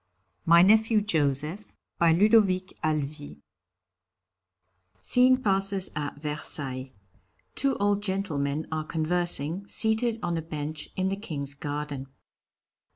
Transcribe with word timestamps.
MY 0.47 0.63
NEPHEW 0.63 1.01
JOSEPH 1.01 1.73
BY 1.99 2.11
LUDOVIC 2.13 2.73
HALEVY 2.83 3.43
(_Scene 4.99 5.43
passes 5.43 5.91
at 5.95 6.19
Versailles; 6.19 6.91
two 7.53 7.75
old 7.75 8.01
gentlemen 8.01 8.65
are 8.71 8.83
conversing, 8.83 9.67
seated 9.67 10.17
on 10.23 10.37
a 10.37 10.41
bench 10.41 10.89
in 10.95 11.09
the 11.09 11.15
King's 11.15 11.53
garden. 11.53 12.07